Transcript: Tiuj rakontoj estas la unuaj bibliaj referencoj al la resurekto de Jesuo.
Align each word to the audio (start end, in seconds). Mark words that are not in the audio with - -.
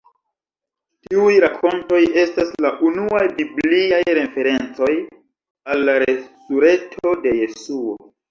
Tiuj 1.07 1.33
rakontoj 1.43 1.99
estas 2.21 2.49
la 2.65 2.71
unuaj 2.89 3.21
bibliaj 3.41 4.01
referencoj 4.19 4.89
al 5.75 5.85
la 5.91 5.97
resurekto 6.05 7.13
de 7.27 7.35
Jesuo. 7.43 7.95